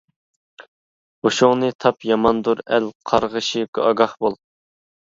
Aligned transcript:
ھوشۇڭنى 1.27 1.69
تاپ 1.85 2.09
ياماندۇر 2.13 2.65
ئەل 2.73 2.91
قارغىشى 3.13 3.67
ئاگاھ 3.89 4.21
بول! 4.27 4.43